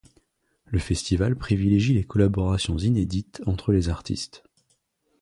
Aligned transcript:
Le 0.65 0.79
festival 0.79 1.35
privilégie 1.35 1.93
les 1.93 2.03
collaborations 2.05 2.75
inédites 2.75 3.43
entre 3.45 3.71
les 3.71 3.87
artistes. 3.87 4.43